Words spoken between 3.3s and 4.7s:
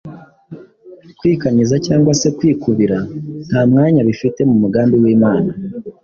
nta mwanya bifite mu